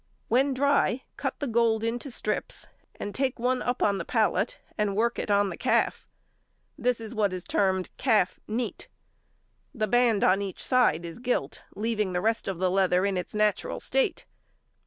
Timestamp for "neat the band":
8.47-10.23